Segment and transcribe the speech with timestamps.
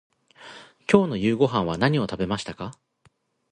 [0.91, 2.75] 今日の夕ごはんは何を食べましたか。